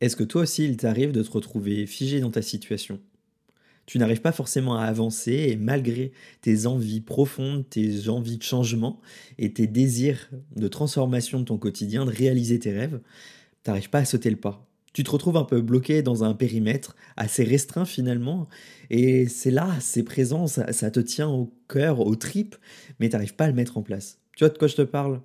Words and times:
Est-ce 0.00 0.16
que 0.16 0.24
toi 0.24 0.42
aussi 0.42 0.64
il 0.64 0.76
t'arrive 0.76 1.12
de 1.12 1.22
te 1.22 1.30
retrouver 1.30 1.86
figé 1.86 2.20
dans 2.20 2.30
ta 2.30 2.42
situation? 2.42 3.00
Tu 3.86 3.98
n'arrives 3.98 4.20
pas 4.20 4.32
forcément 4.32 4.76
à 4.76 4.84
avancer 4.84 5.32
et 5.32 5.56
malgré 5.56 6.12
tes 6.42 6.66
envies 6.66 7.00
profondes, 7.00 7.68
tes 7.68 8.08
envies 8.08 8.38
de 8.38 8.42
changement 8.42 9.00
et 9.38 9.52
tes 9.52 9.66
désirs 9.66 10.30
de 10.54 10.68
transformation 10.68 11.40
de 11.40 11.44
ton 11.44 11.58
quotidien, 11.58 12.04
de 12.04 12.10
réaliser 12.10 12.58
tes 12.58 12.72
rêves, 12.72 13.00
tu 13.64 13.70
n'arrives 13.70 13.90
pas 13.90 14.00
à 14.00 14.04
sauter 14.04 14.30
le 14.30 14.36
pas. 14.36 14.66
Tu 14.92 15.04
te 15.04 15.10
retrouves 15.10 15.36
un 15.36 15.44
peu 15.44 15.60
bloqué 15.60 16.02
dans 16.02 16.24
un 16.24 16.34
périmètre 16.34 16.96
assez 17.16 17.44
restreint 17.44 17.84
finalement, 17.84 18.48
et 18.90 19.26
c'est 19.28 19.50
là, 19.52 19.76
c'est 19.80 20.02
présent, 20.02 20.46
ça, 20.46 20.64
te 20.90 21.00
tient 21.00 21.28
au 21.28 21.52
cœur, 21.68 22.00
aux 22.00 22.16
tripes, 22.16 22.56
mais 22.98 23.08
tu 23.08 23.12
n'arrives 23.12 23.34
pas 23.36 23.44
à 23.44 23.48
le 23.48 23.54
mettre 23.54 23.78
en 23.78 23.82
place. 23.82 24.18
Tu 24.36 24.44
vois 24.44 24.52
de 24.52 24.58
quoi 24.58 24.68
je 24.68 24.76
te 24.76 24.82
parle? 24.82 25.20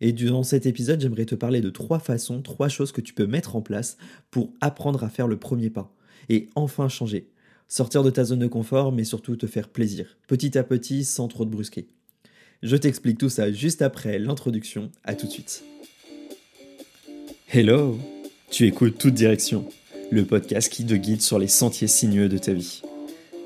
Et 0.00 0.12
durant 0.12 0.42
cet 0.42 0.66
épisode, 0.66 1.00
j'aimerais 1.00 1.24
te 1.24 1.34
parler 1.34 1.60
de 1.60 1.70
trois 1.70 1.98
façons, 1.98 2.40
trois 2.42 2.68
choses 2.68 2.92
que 2.92 3.00
tu 3.00 3.14
peux 3.14 3.26
mettre 3.26 3.56
en 3.56 3.62
place 3.62 3.96
pour 4.30 4.52
apprendre 4.60 5.02
à 5.02 5.08
faire 5.08 5.26
le 5.26 5.36
premier 5.36 5.70
pas 5.70 5.92
et 6.28 6.48
enfin 6.54 6.88
changer. 6.88 7.28
Sortir 7.66 8.02
de 8.02 8.10
ta 8.10 8.24
zone 8.24 8.38
de 8.38 8.46
confort, 8.46 8.92
mais 8.92 9.04
surtout 9.04 9.36
te 9.36 9.46
faire 9.46 9.68
plaisir, 9.68 10.16
petit 10.26 10.56
à 10.56 10.62
petit, 10.62 11.04
sans 11.04 11.28
trop 11.28 11.44
te 11.44 11.50
brusquer. 11.50 11.88
Je 12.62 12.76
t'explique 12.76 13.18
tout 13.18 13.28
ça 13.28 13.52
juste 13.52 13.82
après 13.82 14.18
l'introduction. 14.18 14.90
À 15.04 15.14
tout 15.14 15.26
de 15.26 15.32
suite. 15.32 15.62
Hello 17.52 17.98
Tu 18.50 18.66
écoutes 18.66 18.98
Toute 18.98 19.14
Direction, 19.14 19.66
le 20.10 20.24
podcast 20.24 20.72
qui 20.72 20.84
te 20.84 20.94
guide 20.94 21.22
sur 21.22 21.38
les 21.38 21.48
sentiers 21.48 21.88
sinueux 21.88 22.28
de 22.28 22.38
ta 22.38 22.52
vie. 22.52 22.82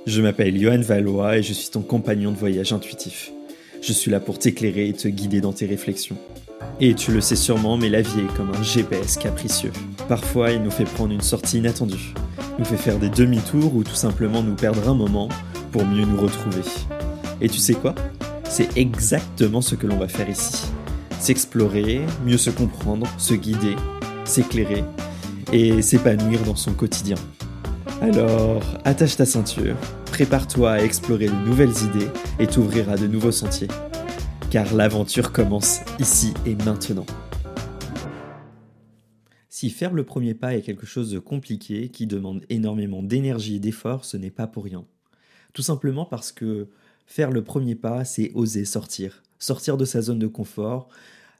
Je 0.06 0.20
m'appelle 0.22 0.58
Johan 0.58 0.80
Valois 0.80 1.38
et 1.38 1.42
je 1.42 1.52
suis 1.52 1.70
ton 1.70 1.82
compagnon 1.82 2.32
de 2.32 2.36
voyage 2.36 2.72
intuitif. 2.72 3.32
Je 3.80 3.92
suis 3.92 4.10
là 4.10 4.20
pour 4.20 4.38
t'éclairer 4.38 4.88
et 4.88 4.92
te 4.92 5.08
guider 5.08 5.40
dans 5.40 5.52
tes 5.52 5.66
réflexions. 5.66 6.16
Et 6.80 6.94
tu 6.94 7.12
le 7.12 7.20
sais 7.20 7.36
sûrement, 7.36 7.76
mais 7.76 7.88
la 7.88 8.02
vie 8.02 8.20
est 8.20 8.36
comme 8.36 8.50
un 8.50 8.62
GPS 8.62 9.16
capricieux. 9.16 9.72
Parfois, 10.08 10.50
il 10.50 10.62
nous 10.62 10.70
fait 10.70 10.84
prendre 10.84 11.12
une 11.12 11.20
sortie 11.20 11.58
inattendue, 11.58 12.12
nous 12.58 12.64
fait 12.64 12.76
faire 12.76 12.98
des 12.98 13.08
demi-tours 13.08 13.74
ou 13.74 13.84
tout 13.84 13.94
simplement 13.94 14.42
nous 14.42 14.54
perdre 14.54 14.88
un 14.88 14.94
moment 14.94 15.28
pour 15.70 15.86
mieux 15.86 16.04
nous 16.04 16.20
retrouver. 16.20 16.62
Et 17.40 17.48
tu 17.48 17.58
sais 17.58 17.74
quoi? 17.74 17.94
C'est 18.44 18.76
exactement 18.76 19.60
ce 19.60 19.74
que 19.74 19.86
l'on 19.86 19.96
va 19.96 20.08
faire 20.08 20.28
ici. 20.28 20.64
S'explorer, 21.18 22.02
mieux 22.26 22.36
se 22.36 22.50
comprendre, 22.50 23.06
se 23.16 23.34
guider, 23.34 23.76
s'éclairer 24.24 24.84
et 25.52 25.82
s'épanouir 25.82 26.40
dans 26.42 26.56
son 26.56 26.72
quotidien. 26.72 27.16
Alors, 28.00 28.62
attache 28.84 29.16
ta 29.16 29.24
ceinture, 29.24 29.76
prépare-toi 30.06 30.72
à 30.72 30.82
explorer 30.82 31.26
de 31.26 31.46
nouvelles 31.46 31.70
idées 31.70 32.08
et 32.40 32.48
t'ouvrir 32.48 32.90
à 32.90 32.96
de 32.96 33.06
nouveaux 33.06 33.30
sentiers 33.30 33.68
car 34.52 34.74
l'aventure 34.74 35.32
commence 35.32 35.80
ici 35.98 36.34
et 36.44 36.54
maintenant. 36.54 37.06
Si 39.48 39.70
faire 39.70 39.94
le 39.94 40.04
premier 40.04 40.34
pas 40.34 40.54
est 40.54 40.60
quelque 40.60 40.84
chose 40.84 41.10
de 41.10 41.18
compliqué, 41.18 41.88
qui 41.88 42.06
demande 42.06 42.44
énormément 42.50 43.02
d'énergie 43.02 43.56
et 43.56 43.60
d'effort, 43.60 44.04
ce 44.04 44.18
n'est 44.18 44.30
pas 44.30 44.46
pour 44.46 44.64
rien. 44.64 44.84
Tout 45.54 45.62
simplement 45.62 46.04
parce 46.04 46.32
que 46.32 46.68
faire 47.06 47.30
le 47.30 47.42
premier 47.42 47.74
pas, 47.74 48.04
c'est 48.04 48.30
oser 48.34 48.66
sortir. 48.66 49.22
Sortir 49.38 49.78
de 49.78 49.86
sa 49.86 50.02
zone 50.02 50.18
de 50.18 50.26
confort, 50.26 50.90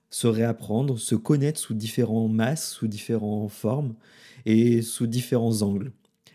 se 0.08 0.26
réapprendre, 0.26 0.98
se 0.98 1.14
connaître 1.14 1.60
sous 1.60 1.74
différents 1.74 2.28
masses, 2.28 2.70
sous 2.70 2.86
différentes 2.86 3.50
formes 3.50 3.92
et 4.46 4.80
sous 4.80 5.06
différents 5.06 5.60
angles. 5.60 5.92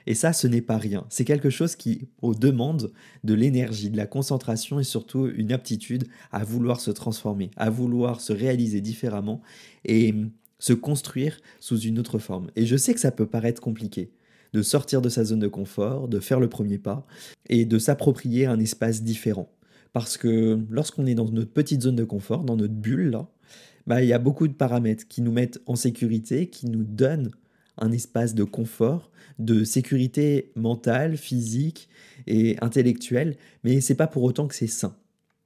Et 0.07 0.15
ça, 0.15 0.31
ce 0.31 0.47
n'est 0.47 0.61
pas 0.61 0.77
rien. 0.77 1.05
C'est 1.09 1.25
quelque 1.25 1.49
chose 1.49 1.75
qui 1.75 2.07
demande 2.23 2.93
de 3.25 3.33
l'énergie, 3.33 3.89
de 3.89 3.97
la 3.97 4.07
concentration 4.07 4.79
et 4.79 4.85
surtout 4.85 5.27
une 5.27 5.51
aptitude 5.51 6.05
à 6.31 6.45
vouloir 6.45 6.79
se 6.79 6.91
transformer, 6.91 7.51
à 7.57 7.69
vouloir 7.69 8.21
se 8.21 8.31
réaliser 8.31 8.79
différemment 8.79 9.41
et 9.83 10.15
se 10.59 10.71
construire 10.71 11.37
sous 11.59 11.81
une 11.81 11.99
autre 11.99 12.19
forme. 12.19 12.49
Et 12.55 12.65
je 12.65 12.77
sais 12.77 12.93
que 12.93 13.01
ça 13.01 13.11
peut 13.11 13.27
paraître 13.27 13.61
compliqué 13.61 14.09
de 14.53 14.61
sortir 14.61 15.01
de 15.01 15.09
sa 15.09 15.25
zone 15.25 15.39
de 15.39 15.49
confort, 15.49 16.07
de 16.07 16.21
faire 16.21 16.39
le 16.39 16.47
premier 16.47 16.77
pas 16.77 17.05
et 17.49 17.65
de 17.65 17.77
s'approprier 17.77 18.45
un 18.45 18.61
espace 18.61 19.03
différent. 19.03 19.51
Parce 19.91 20.15
que 20.15 20.57
lorsqu'on 20.69 21.05
est 21.05 21.15
dans 21.15 21.29
notre 21.29 21.51
petite 21.51 21.81
zone 21.81 21.97
de 21.97 22.05
confort, 22.05 22.45
dans 22.45 22.55
notre 22.55 22.73
bulle, 22.73 23.09
là, 23.09 23.27
bah, 23.87 24.01
il 24.01 24.07
y 24.07 24.13
a 24.13 24.19
beaucoup 24.19 24.47
de 24.47 24.53
paramètres 24.53 25.05
qui 25.09 25.21
nous 25.21 25.33
mettent 25.33 25.59
en 25.65 25.75
sécurité, 25.75 26.47
qui 26.47 26.67
nous 26.67 26.85
donnent 26.85 27.31
un 27.77 27.91
espace 27.91 28.35
de 28.35 28.43
confort, 28.43 29.11
de 29.39 29.63
sécurité 29.63 30.51
mentale, 30.55 31.17
physique 31.17 31.89
et 32.25 32.57
intellectuelle, 32.61 33.37
mais 33.63 33.81
c'est 33.81 33.95
pas 33.95 34.07
pour 34.07 34.23
autant 34.23 34.47
que 34.47 34.55
c'est 34.55 34.67
sain. 34.67 34.95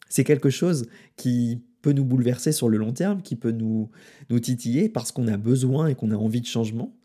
C'est 0.10 0.24
quelque 0.24 0.50
chose 0.50 0.88
qui 1.16 1.62
peut 1.82 1.94
nous 1.94 2.06
bouleverser 2.06 2.52
sur 2.52 2.70
le 2.70 2.78
long 2.78 2.94
terme, 2.94 3.22
qui 3.22 3.36
peut 3.36 3.52
nous, 3.52 3.90
nous 4.30 4.40
titiller 4.40 4.90
parce 4.90 5.12
qu'on 5.12 5.28
a 5.28 5.38
besoin 5.38 5.88
et 5.88 5.96
qu'on 5.96 6.12
a 6.12 6.16
envie 6.16 6.42
de 6.42 6.46
changement. 6.46 6.96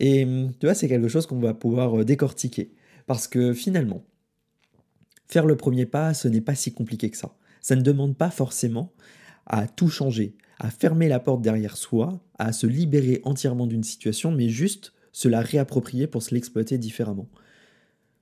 Et 0.00 0.26
tu 0.60 0.66
vois, 0.66 0.74
c'est 0.74 0.88
quelque 0.88 1.08
chose 1.08 1.26
qu'on 1.26 1.38
va 1.38 1.54
pouvoir 1.54 2.00
euh, 2.00 2.04
décortiquer. 2.04 2.72
Parce 3.06 3.28
que 3.28 3.52
finalement, 3.52 4.04
faire 5.28 5.46
le 5.46 5.56
premier 5.56 5.86
pas, 5.86 6.14
ce 6.14 6.28
n'est 6.28 6.40
pas 6.40 6.54
si 6.54 6.72
compliqué 6.72 7.10
que 7.10 7.16
ça. 7.16 7.36
Ça 7.60 7.76
ne 7.76 7.82
demande 7.82 8.16
pas 8.16 8.30
forcément 8.30 8.92
à 9.46 9.66
tout 9.66 9.88
changer, 9.88 10.36
à 10.58 10.70
fermer 10.70 11.08
la 11.08 11.20
porte 11.20 11.42
derrière 11.42 11.76
soi, 11.76 12.20
à 12.38 12.52
se 12.52 12.66
libérer 12.66 13.20
entièrement 13.24 13.66
d'une 13.66 13.84
situation, 13.84 14.30
mais 14.30 14.48
juste 14.48 14.92
se 15.12 15.28
la 15.28 15.40
réapproprier 15.40 16.06
pour 16.06 16.22
se 16.22 16.34
l'exploiter 16.34 16.78
différemment. 16.78 17.28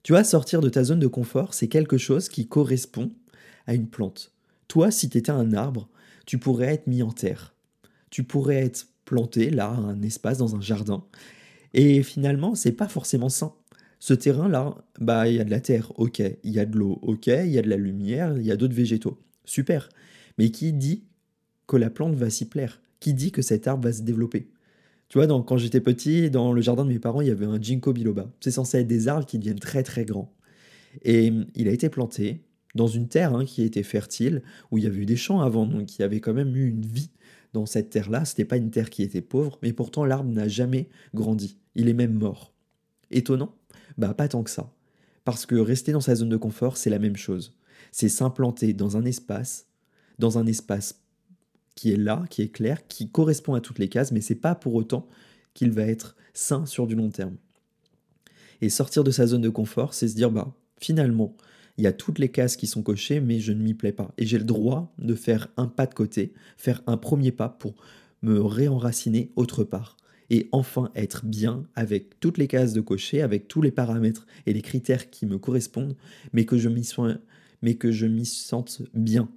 Tu 0.03 0.13
vois, 0.13 0.25
sortir 0.25 0.61
de 0.61 0.69
ta 0.69 0.85
zone 0.85 0.99
de 0.99 1.07
confort, 1.07 1.55
c'est 1.55 1.69
quelque 1.69 1.99
chose 1.99 2.29
qui 2.29 2.47
correspond 2.47 3.11
à 3.67 3.75
une 3.75 3.89
plante. 3.89 4.33
Toi, 4.69 4.91
si 4.91 5.09
tu 5.09 5.19
étais 5.19 5.31
un 5.31 5.53
arbre, 5.53 5.89
tu 6.27 6.39
pourrais 6.39 6.75
être 6.75 6.87
mis 6.87 7.03
en 7.03 7.13
terre. 7.13 7.55
Tu 8.11 8.25
pourrais 8.25 8.57
être 8.57 8.87
planté 9.05 9.51
là, 9.51 9.71
un 9.71 10.03
espace 10.03 10.39
dans 10.39 10.57
un 10.57 10.61
jardin. 10.61 11.05
Et 11.75 12.03
finalement, 12.03 12.55
c'est 12.55 12.73
pas 12.73 12.89
forcément 12.89 13.29
sain. 13.29 13.55
Ce 13.99 14.15
terrain-là, 14.15 14.75
bah, 15.01 15.29
il 15.29 15.37
y 15.37 15.41
a 15.41 15.45
de 15.45 15.51
la 15.51 15.61
terre, 15.61 15.93
ok. 15.97 16.21
Il 16.43 16.51
y 16.51 16.59
a 16.59 16.67
de 16.67 16.77
l'eau, 16.77 16.99
ok. 17.03 17.29
Il 17.29 17.51
y 17.51 17.59
a 17.59 17.63
de 17.63 17.71
la 17.71 17.77
lumière, 17.77 18.37
il 18.37 18.45
y 18.45 18.51
a 18.51 18.57
d'autres 18.57 18.75
végétaux. 18.75 19.19
Super. 19.45 19.89
Mais 20.39 20.51
qui 20.51 20.73
dit 20.73 21.05
que 21.67 21.77
la 21.77 21.91
plante 21.91 22.15
va 22.15 22.31
s'y 22.31 22.47
plaire 22.47 22.81
Qui 23.01 23.15
dit 23.15 23.33
que 23.33 23.43
cet 23.43 23.67
arbre 23.67 23.85
va 23.85 23.93
se 23.93 24.03
développer? 24.03 24.49
Tu 25.09 25.19
vois, 25.19 25.27
quand 25.27 25.57
j'étais 25.59 25.81
petit, 25.81 26.31
dans 26.31 26.53
le 26.53 26.63
jardin 26.63 26.85
de 26.85 26.89
mes 26.89 26.99
parents, 26.99 27.21
il 27.21 27.29
y 27.29 27.31
avait 27.31 27.45
un 27.45 27.61
ginkgo 27.61 27.93
biloba. 27.93 28.33
C'est 28.41 28.51
censé 28.51 28.79
être 28.79 28.87
des 28.87 29.09
arbres 29.09 29.27
qui 29.27 29.39
deviennent 29.39 29.59
très 29.59 29.83
très 29.83 30.07
grands. 30.07 30.33
Et 31.03 31.31
hum, 31.31 31.47
il 31.55 31.69
a 31.69 31.73
été 31.73 31.89
planté 31.91 32.41
dans 32.75 32.87
une 32.87 33.09
terre 33.09 33.35
hein, 33.35 33.45
qui 33.45 33.63
était 33.63 33.83
fertile, 33.83 34.43
où 34.71 34.79
il 34.79 34.85
y 34.85 34.87
avait 34.87 35.01
eu 35.01 35.07
des 35.07 35.17
champs 35.17 35.41
avant, 35.41 35.67
donc 35.67 35.95
il 35.95 36.01
y 36.01 36.05
avait 36.05 36.21
quand 36.21 36.33
même 36.33 36.57
eu 36.57 36.69
une 36.69 36.87
vie 36.87 37.11
dans 37.53 37.67
cette 37.67 37.91
terre-là. 37.91 38.25
C'était 38.25 38.47
pas 38.47 38.57
une 38.57 38.71
terre 38.71 38.89
qui 38.89 39.03
était 39.03 39.21
pauvre, 39.21 39.59
mais 39.63 39.73
pourtant 39.73 40.05
l'arbre 40.05 40.31
n'a 40.31 40.49
jamais 40.49 40.89
grandi. 41.15 41.59
Il 41.75 41.89
est 41.89 41.95
même 41.95 42.15
mort. 42.15 42.53
Étonnant? 43.11 43.55
Bah 43.99 44.15
pas 44.15 44.29
tant 44.29 44.43
que 44.43 44.51
ça. 44.51 44.73
Parce 45.25 45.47
que 45.47 45.55
rester 45.55 45.93
dans 45.93 46.01
sa 46.01 46.15
zone 46.15 46.31
de 46.31 46.37
confort, 46.37 46.77
c'est 46.77 46.91
la 46.91 46.99
même 46.99 47.17
chose. 47.17 47.55
C'est 47.91 48.09
s'implanter 48.09 48.73
dans 48.73 48.97
un 48.97 49.05
espace, 49.05 49.67
dans 50.19 50.39
un 50.39 50.47
espace 50.47 51.02
qui 51.75 51.93
est 51.93 51.97
là, 51.97 52.25
qui 52.31 52.43
est 52.43 52.49
clair, 52.49 52.87
qui 52.87 53.11
correspond 53.11 53.55
à 53.55 53.61
toutes 53.61 53.79
les 53.79 53.89
cases, 53.89 54.13
mais 54.13 54.21
c'est 54.21 54.35
pas 54.35 54.55
pour 54.55 54.75
autant 54.75 55.09
qu'il 55.55 55.71
va 55.71 55.83
être 55.83 56.17
sain 56.35 56.67
sur 56.67 56.87
du 56.87 56.95
long 56.95 57.11
terme. 57.11 57.37
Et 58.61 58.69
sortir 58.69 59.05
de 59.05 59.11
sa 59.11 59.27
zone 59.27 59.43
de 59.43 59.49
confort, 59.49 59.95
c'est 59.95 60.09
se 60.09 60.15
dire 60.15 60.31
bah 60.31 60.55
finalement, 60.79 61.37
il 61.79 61.85
y 61.85 61.87
a 61.87 61.93
toutes 61.93 62.19
les 62.19 62.29
cases 62.29 62.57
qui 62.57 62.67
sont 62.67 62.83
cochées, 62.83 63.21
mais 63.21 63.41
je 63.41 63.53
ne 63.53 63.63
m'y 63.63 63.75
plais 63.75 63.93
pas. 63.93 64.13
Et 64.19 64.27
j'ai 64.27 64.39
le 64.39 64.45
droit 64.45 64.93
de 64.99 65.15
faire 65.15 65.49
un 65.57 65.67
pas 65.67 65.87
de 65.87 65.95
côté, 65.95 66.33
faire 66.57 66.83
un 66.87 66.97
premier 66.97 67.33
pas 67.33 67.49
pour 67.49 67.75
me 68.23 68.41
réenraciner 68.41 69.33
autre 69.37 69.65
part. 69.65 69.97
Et 70.31 70.49
enfin 70.53 70.91
être 70.95 71.27
bien 71.27 71.65
avec 71.75 72.21
toutes 72.21 72.39
les 72.39 72.47
cases 72.47 72.73
de 72.73 72.81
cocher, 72.81 73.21
avec 73.21 73.49
tous 73.49 73.63
les 73.63 73.71
paramètres 73.71 74.27
et 74.47 74.53
les 74.53 74.63
critères 74.63 75.11
qui 75.11 75.27
me 75.27 75.39
correspondent, 75.39 75.97
mais 76.33 76.45
que 76.45 76.57
je 76.57 76.69
m'y 76.69 76.89
mais 77.63 77.75
que 77.75 77.91
je 77.91 78.07
m'y 78.07 78.27
sente 78.27 78.83
bien, 78.95 79.29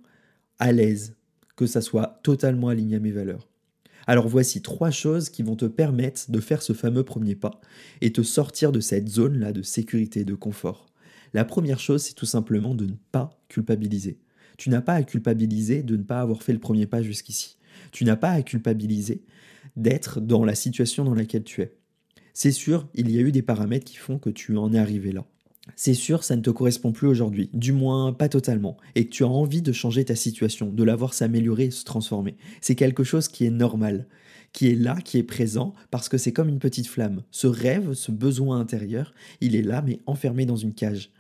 à 0.60 0.72
l'aise, 0.72 1.16
que 1.56 1.66
ça 1.66 1.82
soit 1.82 2.20
totalement 2.24 2.70
aligné 2.70 2.98
à 2.98 3.00
mes 3.00 3.12
valeurs. 3.12 3.48
Alors 4.08 4.28
voici 4.28 4.62
trois 4.62 4.92
choses 4.92 5.30
qui 5.30 5.42
vont 5.42 5.56
te 5.56 5.66
permettre 5.66 6.30
de 6.30 6.40
faire 6.40 6.62
ce 6.62 6.74
fameux 6.74 7.04
premier 7.04 7.36
pas 7.36 7.60
et 8.02 8.12
te 8.12 8.22
sortir 8.22 8.72
de 8.72 8.80
cette 8.80 9.10
zone-là 9.10 9.52
de 9.52 9.64
sécurité 9.64 10.22
et 10.22 10.26
de 10.26 10.36
confort. 10.36 10.88
La 11.34 11.44
première 11.44 11.80
chose, 11.80 12.04
c'est 12.04 12.14
tout 12.14 12.28
simplement 12.28 12.76
de 12.76 12.86
ne 12.86 12.94
pas 13.12 13.38
culpabiliser. 13.50 14.20
Tu 14.58 14.70
n'as 14.70 14.82
pas 14.82 14.94
à 14.94 15.04
culpabiliser 15.04 15.84
de 15.84 15.98
ne 15.98 16.04
pas 16.04 16.22
avoir 16.22 16.44
fait 16.44 16.54
le 16.54 16.60
premier 16.60 16.86
pas 16.86 17.02
jusqu'ici. 17.02 17.58
Tu 17.92 18.06
n'as 18.06 18.16
pas 18.16 18.30
à 18.30 18.42
culpabiliser 18.42 19.24
d'être 19.76 20.22
dans 20.22 20.46
la 20.46 20.56
situation 20.56 21.04
dans 21.04 21.16
laquelle 21.16 21.44
tu 21.44 21.62
es. 21.62 21.76
C'est 22.34 22.52
sûr, 22.52 22.88
il 22.94 23.12
y 23.12 23.18
a 23.18 23.22
eu 23.22 23.32
des 23.32 23.42
paramètres 23.42 23.86
qui 23.86 23.98
font 23.98 24.20
que 24.20 24.30
tu 24.30 24.56
en 24.56 24.72
es 24.72 24.78
arrivé 24.78 25.12
là 25.12 25.26
c'est 25.76 25.94
sûr, 25.94 26.24
ça 26.24 26.36
ne 26.36 26.42
te 26.42 26.50
correspond 26.50 26.92
plus 26.92 27.08
aujourd'hui, 27.08 27.50
du 27.54 27.72
moins 27.72 28.14
pas 28.14 28.30
totalement, 28.30 28.78
et 28.96 29.06
que 29.06 29.12
tu 29.12 29.24
as 29.24 29.28
envie 29.28 29.62
de 29.62 29.72
changer 29.72 30.06
ta 30.06 30.16
situation, 30.16 30.72
de 30.72 30.84
la 30.84 30.96
voir 30.96 31.14
s'améliorer, 31.14 31.72
se 31.72 31.84
transformer. 31.84 32.38
C'est 32.62 32.76
quelque 32.76 33.04
chose 33.04 33.28
qui 33.28 33.46
est 33.46 33.52
normal, 33.52 34.08
qui 34.54 34.70
est 34.70 34.76
là, 34.76 34.96
qui 35.04 35.18
est 35.18 35.24
présent, 35.24 35.74
parce 35.92 36.08
que 36.08 36.18
c'est 36.18 36.32
comme 36.32 36.50
une 36.50 36.60
petite 36.60 36.88
flamme. 36.88 37.24
Ce 37.32 37.48
rêve, 37.48 37.94
ce 37.94 38.12
besoin 38.12 38.60
intérieur, 38.60 39.14
il 39.42 39.56
est 39.56 39.62
là, 39.62 39.82
mais 39.82 40.00
enfermé 40.06 40.46
dans 40.46 40.56
une 40.56 40.74
cage. 40.74 41.12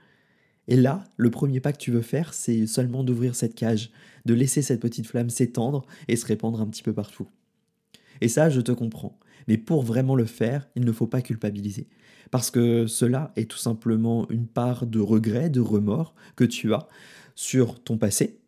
Et 0.67 0.75
là, 0.75 1.03
le 1.17 1.29
premier 1.29 1.59
pas 1.59 1.73
que 1.73 1.77
tu 1.77 1.91
veux 1.91 2.01
faire, 2.01 2.33
c'est 2.33 2.65
seulement 2.65 3.03
d'ouvrir 3.03 3.35
cette 3.35 3.55
cage, 3.55 3.91
de 4.25 4.33
laisser 4.33 4.61
cette 4.61 4.79
petite 4.79 5.05
flamme 5.05 5.29
s'étendre 5.29 5.85
et 6.07 6.15
se 6.15 6.25
répandre 6.25 6.61
un 6.61 6.67
petit 6.67 6.81
peu 6.83 6.93
partout. 6.93 7.27
Et 8.21 8.27
ça, 8.27 8.49
je 8.49 8.61
te 8.61 8.71
comprends. 8.71 9.19
Mais 9.47 9.57
pour 9.57 9.83
vraiment 9.83 10.15
le 10.15 10.25
faire, 10.25 10.67
il 10.75 10.85
ne 10.85 10.91
faut 10.91 11.07
pas 11.07 11.21
culpabiliser. 11.21 11.87
Parce 12.31 12.51
que 12.51 12.87
cela 12.87 13.31
est 13.35 13.49
tout 13.49 13.57
simplement 13.57 14.27
une 14.29 14.47
part 14.47 14.87
de 14.87 14.99
regret, 14.99 15.49
de 15.49 15.61
remords 15.61 16.15
que 16.35 16.43
tu 16.43 16.73
as 16.73 16.87
sur 17.35 17.81
ton 17.83 17.97
passé. 17.97 18.39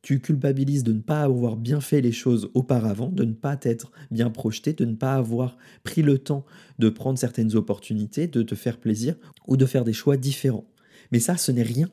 Tu 0.00 0.20
culpabilises 0.20 0.84
de 0.84 0.92
ne 0.92 1.00
pas 1.00 1.22
avoir 1.22 1.56
bien 1.56 1.80
fait 1.80 2.00
les 2.00 2.12
choses 2.12 2.50
auparavant, 2.54 3.08
de 3.08 3.24
ne 3.24 3.32
pas 3.32 3.56
t'être 3.56 3.90
bien 4.10 4.30
projeté, 4.30 4.72
de 4.72 4.84
ne 4.84 4.94
pas 4.94 5.14
avoir 5.14 5.58
pris 5.82 6.02
le 6.02 6.18
temps 6.18 6.46
de 6.78 6.88
prendre 6.88 7.18
certaines 7.18 7.56
opportunités, 7.56 8.28
de 8.28 8.42
te 8.42 8.54
faire 8.54 8.78
plaisir 8.78 9.16
ou 9.46 9.56
de 9.56 9.66
faire 9.66 9.84
des 9.84 9.92
choix 9.92 10.16
différents. 10.16 10.70
Mais 11.12 11.18
ça, 11.18 11.36
ce 11.36 11.52
n'est 11.52 11.62
rien. 11.62 11.90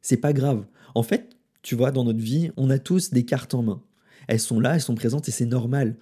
C'est 0.00 0.16
pas 0.16 0.32
grave. 0.32 0.64
En 0.94 1.02
fait, 1.02 1.36
tu 1.62 1.74
vois, 1.74 1.90
dans 1.90 2.04
notre 2.04 2.20
vie, 2.20 2.50
on 2.56 2.70
a 2.70 2.78
tous 2.78 3.10
des 3.10 3.24
cartes 3.24 3.54
en 3.54 3.62
main. 3.62 3.82
Elles 4.30 4.38
sont 4.38 4.60
là, 4.60 4.76
elles 4.76 4.80
sont 4.80 4.94
présentes 4.94 5.28
et 5.28 5.32
c'est 5.32 5.44
normal. 5.44 5.96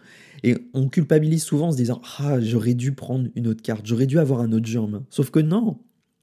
Et 0.45 0.55
on 0.75 0.91
culpabilise 0.91 1.43
souvent 1.43 1.69
en 1.69 1.73
se 1.73 1.79
disant 1.79 2.03
Ah, 2.19 2.39
j'aurais 2.41 2.75
dû 2.75 2.93
prendre 2.93 3.31
une 3.35 3.49
autre 3.49 3.63
carte, 3.63 3.87
j'aurais 3.87 4.07
dû 4.07 4.19
avoir 4.19 4.41
un 4.41 4.53
autre 4.53 4.67
jeu 4.67 4.79
en 4.79 4.87
main. 4.87 5.07
Sauf 5.09 5.31
que 5.31 5.41
non, 5.41 5.79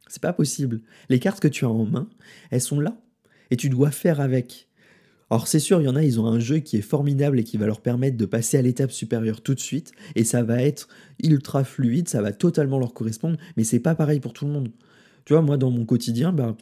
c'est 0.08 0.22
pas 0.22 0.32
possible. 0.32 0.82
Les 1.10 1.18
cartes 1.18 1.40
que 1.40 1.48
tu 1.48 1.66
as 1.66 1.70
en 1.70 1.84
main, 1.84 2.08
elles 2.52 2.62
sont 2.62 2.80
là. 2.80 3.02
Et 3.50 3.58
tu 3.58 3.70
dois 3.70 3.90
faire 3.90 4.22
avec. 4.22 4.70
Alors 5.32 5.48
c'est 5.48 5.60
sûr, 5.60 5.82
il 5.82 5.86
y 5.86 5.88
en 5.88 5.96
a, 5.96 6.04
ils 6.04 6.20
ont 6.20 6.28
un 6.28 6.40
jeu 6.40 6.60
qui 6.60 6.78
est 6.78 6.82
formidable 6.82 7.40
et 7.40 7.44
qui 7.44 7.58
va 7.58 7.66
leur 7.66 7.82
permettre 7.82 8.18
de 8.18 8.26
passer 8.28 8.60
à 8.60 8.62
l'étape 8.62 8.92
supérieure 8.92 9.42
tout 9.42 9.56
de 9.56 9.60
suite, 9.60 9.92
et 10.14 10.24
ça 10.24 10.44
va 10.44 10.62
être 10.62 10.88
ultra 11.24 11.64
fluide, 11.64 12.08
ça 12.08 12.22
va 12.22 12.32
totalement 12.32 12.78
leur 12.78 12.94
correspondre, 12.94 13.38
mais 13.58 13.64
c'est 13.64 13.80
pas 13.80 13.96
pareil 13.96 14.20
pour 14.20 14.34
tout 14.34 14.46
le 14.46 14.52
monde. 14.52 14.70
Tu 15.26 15.34
vois, 15.34 15.42
moi 15.42 15.58
dans 15.58 15.72
mon 15.72 15.86
quotidien, 15.86 16.32
bah, 16.32 16.56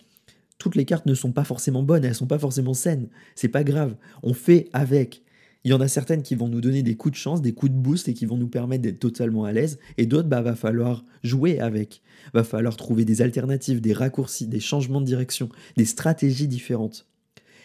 toutes 0.58 0.76
les 0.76 0.86
cartes 0.86 1.06
ne 1.06 1.14
sont 1.14 1.34
pas 1.34 1.44
forcément 1.44 1.84
bonnes, 1.84 2.06
elles 2.06 2.16
sont 2.16 2.28
pas 2.28 2.40
forcément 2.40 2.74
saines. 2.74 3.10
C'est 3.36 3.50
pas 3.50 3.66
grave, 3.66 3.98
on 4.24 4.34
fait 4.34 4.70
avec. 4.72 5.24
Il 5.64 5.72
y 5.72 5.74
en 5.74 5.80
a 5.80 5.88
certaines 5.88 6.24
qui 6.24 6.36
vont 6.36 6.50
nous 6.50 6.60
donner 6.60 6.84
des 6.84 6.96
coups 6.96 7.14
de 7.14 7.18
chance, 7.18 7.42
des 7.42 7.54
coups 7.54 7.72
de 7.72 7.78
boost 7.78 8.10
et 8.10 8.14
qui 8.14 8.26
vont 8.26 8.36
nous 8.36 8.50
permettre 8.50 8.84
d'être 8.84 9.00
totalement 9.00 9.46
à 9.46 9.54
l'aise. 9.54 9.80
Et 9.98 10.06
d'autres, 10.06 10.28
bah, 10.28 10.42
va 10.42 10.56
falloir 10.56 11.06
jouer 11.24 11.60
avec. 11.60 12.02
Va 12.34 12.44
falloir 12.44 12.76
trouver 12.76 13.06
des 13.06 13.22
alternatives, 13.22 13.80
des 13.80 13.94
raccourcis, 13.94 14.48
des 14.48 14.60
changements 14.60 15.00
de 15.00 15.06
direction, 15.06 15.48
des 15.78 15.86
stratégies 15.86 16.50
différentes. 16.50 17.08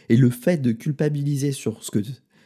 Et 0.08 0.16
le 0.16 0.30
fait 0.30 0.58
de 0.58 0.70
culpabiliser 0.70 1.50
sur 1.50 1.82
ce, 1.82 1.90
que, 1.90 1.98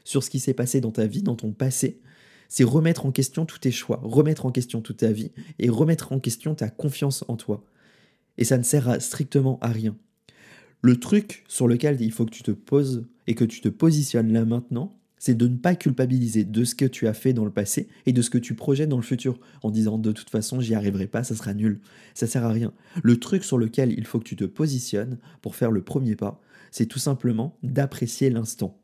sur 0.04 0.24
ce 0.24 0.30
qui 0.30 0.40
s'est 0.40 0.54
passé 0.54 0.80
dans 0.80 0.90
ta 0.90 1.06
vie, 1.06 1.22
dans 1.22 1.36
ton 1.36 1.52
passé, 1.52 2.00
c'est 2.48 2.64
remettre 2.64 3.04
en 3.06 3.12
question 3.12 3.44
tous 3.44 3.58
tes 3.58 3.70
choix, 3.70 4.00
remettre 4.02 4.46
en 4.46 4.52
question 4.52 4.80
toute 4.80 4.98
ta 4.98 5.12
vie 5.12 5.32
et 5.58 5.68
remettre 5.68 6.12
en 6.12 6.18
question 6.18 6.54
ta 6.54 6.70
confiance 6.70 7.24
en 7.28 7.36
toi. 7.36 7.64
Et 8.38 8.44
ça 8.44 8.56
ne 8.56 8.62
sert 8.62 9.00
strictement 9.00 9.58
à 9.60 9.68
rien. 9.68 9.96
Le 10.80 10.98
truc 10.98 11.44
sur 11.46 11.68
lequel 11.68 12.00
il 12.00 12.10
faut 12.10 12.24
que 12.24 12.30
tu 12.30 12.42
te 12.42 12.50
poses 12.50 13.06
et 13.26 13.34
que 13.34 13.44
tu 13.44 13.60
te 13.60 13.68
positionnes 13.68 14.32
là 14.32 14.44
maintenant, 14.44 14.98
c'est 15.22 15.36
de 15.36 15.46
ne 15.46 15.56
pas 15.56 15.76
culpabiliser 15.76 16.42
de 16.42 16.64
ce 16.64 16.74
que 16.74 16.84
tu 16.84 17.06
as 17.06 17.14
fait 17.14 17.32
dans 17.32 17.44
le 17.44 17.52
passé 17.52 17.86
et 18.06 18.12
de 18.12 18.20
ce 18.22 18.28
que 18.28 18.38
tu 18.38 18.56
projettes 18.56 18.88
dans 18.88 18.96
le 18.96 19.04
futur 19.04 19.38
en 19.62 19.70
disant 19.70 19.96
de 19.96 20.10
toute 20.10 20.30
façon 20.30 20.60
j'y 20.60 20.74
arriverai 20.74 21.06
pas, 21.06 21.22
ça 21.22 21.36
sera 21.36 21.54
nul, 21.54 21.80
ça 22.12 22.26
sert 22.26 22.44
à 22.44 22.50
rien. 22.50 22.72
Le 23.04 23.20
truc 23.20 23.44
sur 23.44 23.56
lequel 23.56 23.92
il 23.96 24.04
faut 24.04 24.18
que 24.18 24.24
tu 24.24 24.34
te 24.34 24.42
positionnes 24.42 25.18
pour 25.40 25.54
faire 25.54 25.70
le 25.70 25.80
premier 25.80 26.16
pas, 26.16 26.40
c'est 26.72 26.86
tout 26.86 26.98
simplement 26.98 27.56
d'apprécier 27.62 28.30
l'instant. 28.30 28.80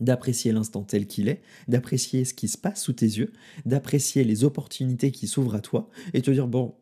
D'apprécier 0.00 0.52
l'instant 0.52 0.82
tel 0.82 1.06
qu'il 1.06 1.30
est, 1.30 1.40
d'apprécier 1.66 2.26
ce 2.26 2.34
qui 2.34 2.48
se 2.48 2.58
passe 2.58 2.82
sous 2.82 2.92
tes 2.92 3.06
yeux, 3.06 3.32
d'apprécier 3.64 4.22
les 4.22 4.44
opportunités 4.44 5.12
qui 5.12 5.26
s'ouvrent 5.26 5.54
à 5.54 5.60
toi 5.60 5.88
et 6.12 6.20
te 6.20 6.30
dire 6.30 6.46
bon, 6.46 6.74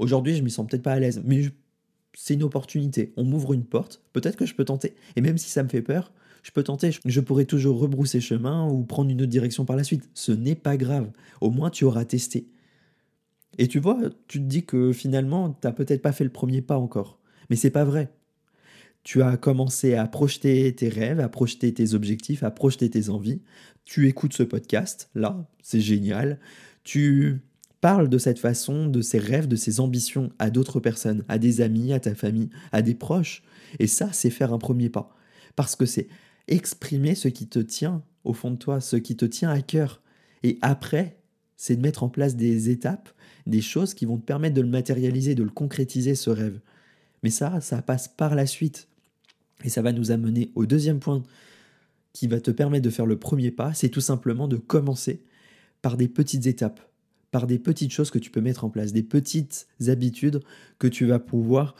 aujourd'hui 0.00 0.34
je 0.34 0.42
m'y 0.42 0.50
sens 0.50 0.66
peut-être 0.66 0.82
pas 0.82 0.94
à 0.94 0.98
l'aise, 0.98 1.22
mais 1.24 1.52
c'est 2.14 2.34
une 2.34 2.42
opportunité, 2.42 3.12
on 3.16 3.22
m'ouvre 3.22 3.52
une 3.52 3.64
porte, 3.64 4.02
peut-être 4.12 4.34
que 4.34 4.46
je 4.46 4.56
peux 4.56 4.64
tenter. 4.64 4.96
Et 5.14 5.20
même 5.20 5.38
si 5.38 5.50
ça 5.50 5.62
me 5.62 5.68
fait 5.68 5.82
peur, 5.82 6.12
je 6.44 6.50
peux 6.50 6.62
tenter, 6.62 6.90
je 7.04 7.20
pourrais 7.20 7.46
toujours 7.46 7.80
rebrousser 7.80 8.20
chemin 8.20 8.68
ou 8.68 8.84
prendre 8.84 9.10
une 9.10 9.22
autre 9.22 9.30
direction 9.30 9.64
par 9.64 9.76
la 9.76 9.82
suite. 9.82 10.10
Ce 10.12 10.30
n'est 10.30 10.54
pas 10.54 10.76
grave, 10.76 11.10
au 11.40 11.50
moins 11.50 11.70
tu 11.70 11.84
auras 11.84 12.04
testé. 12.04 12.46
Et 13.56 13.66
tu 13.66 13.78
vois, 13.78 13.98
tu 14.28 14.40
te 14.40 14.44
dis 14.44 14.64
que 14.64 14.92
finalement, 14.92 15.50
tu 15.50 15.66
n'as 15.66 15.72
peut-être 15.72 16.02
pas 16.02 16.12
fait 16.12 16.22
le 16.22 16.30
premier 16.30 16.60
pas 16.60 16.76
encore. 16.76 17.18
Mais 17.48 17.56
c'est 17.56 17.70
pas 17.70 17.84
vrai. 17.84 18.12
Tu 19.04 19.22
as 19.22 19.38
commencé 19.38 19.94
à 19.94 20.06
projeter 20.06 20.74
tes 20.74 20.90
rêves, 20.90 21.18
à 21.18 21.30
projeter 21.30 21.72
tes 21.72 21.94
objectifs, 21.94 22.42
à 22.42 22.50
projeter 22.50 22.90
tes 22.90 23.08
envies. 23.08 23.40
Tu 23.86 24.06
écoutes 24.06 24.34
ce 24.34 24.42
podcast, 24.42 25.08
là, 25.14 25.48
c'est 25.62 25.80
génial. 25.80 26.40
Tu 26.82 27.40
parles 27.80 28.10
de 28.10 28.18
cette 28.18 28.38
façon, 28.38 28.86
de 28.86 29.00
ces 29.00 29.18
rêves, 29.18 29.48
de 29.48 29.56
ces 29.56 29.80
ambitions 29.80 30.30
à 30.38 30.50
d'autres 30.50 30.80
personnes, 30.80 31.24
à 31.28 31.38
des 31.38 31.62
amis, 31.62 31.94
à 31.94 32.00
ta 32.00 32.14
famille, 32.14 32.50
à 32.70 32.82
des 32.82 32.94
proches. 32.94 33.42
Et 33.78 33.86
ça, 33.86 34.10
c'est 34.12 34.30
faire 34.30 34.52
un 34.52 34.58
premier 34.58 34.90
pas. 34.90 35.16
Parce 35.56 35.74
que 35.74 35.86
c'est 35.86 36.08
exprimer 36.48 37.14
ce 37.14 37.28
qui 37.28 37.46
te 37.46 37.58
tient 37.58 38.02
au 38.24 38.32
fond 38.32 38.50
de 38.50 38.56
toi, 38.56 38.80
ce 38.80 38.96
qui 38.96 39.16
te 39.16 39.24
tient 39.24 39.50
à 39.50 39.60
cœur. 39.62 40.02
Et 40.42 40.58
après, 40.62 41.18
c'est 41.56 41.76
de 41.76 41.82
mettre 41.82 42.02
en 42.02 42.08
place 42.08 42.36
des 42.36 42.70
étapes, 42.70 43.10
des 43.46 43.62
choses 43.62 43.94
qui 43.94 44.06
vont 44.06 44.18
te 44.18 44.24
permettre 44.24 44.54
de 44.54 44.60
le 44.60 44.68
matérialiser, 44.68 45.34
de 45.34 45.42
le 45.42 45.50
concrétiser, 45.50 46.14
ce 46.14 46.30
rêve. 46.30 46.60
Mais 47.22 47.30
ça, 47.30 47.60
ça 47.60 47.80
passe 47.82 48.08
par 48.08 48.34
la 48.34 48.46
suite. 48.46 48.88
Et 49.64 49.68
ça 49.68 49.82
va 49.82 49.92
nous 49.92 50.10
amener 50.10 50.50
au 50.54 50.66
deuxième 50.66 51.00
point 51.00 51.22
qui 52.12 52.26
va 52.28 52.40
te 52.40 52.50
permettre 52.50 52.84
de 52.84 52.90
faire 52.90 53.06
le 53.06 53.18
premier 53.18 53.50
pas, 53.50 53.74
c'est 53.74 53.88
tout 53.88 54.00
simplement 54.00 54.48
de 54.48 54.56
commencer 54.56 55.24
par 55.82 55.96
des 55.96 56.08
petites 56.08 56.46
étapes, 56.46 56.80
par 57.30 57.46
des 57.46 57.58
petites 57.58 57.92
choses 57.92 58.10
que 58.10 58.18
tu 58.18 58.30
peux 58.30 58.40
mettre 58.40 58.64
en 58.64 58.70
place, 58.70 58.92
des 58.92 59.02
petites 59.02 59.66
habitudes 59.88 60.40
que 60.78 60.86
tu 60.86 61.06
vas 61.06 61.18
pouvoir 61.18 61.74